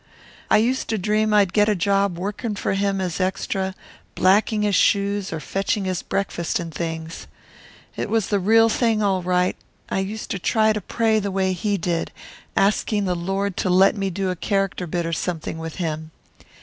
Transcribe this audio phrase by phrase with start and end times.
[0.49, 3.75] I used to dream I'd get a job workin' for him as extra,
[4.15, 7.27] blacking his shoes or fetching his breakfast and things.
[7.95, 9.55] "It was the real thing, all right.
[9.89, 12.09] I used to try to pray the way he did
[12.57, 16.09] asking the Lord to let me do a character bit or something with him.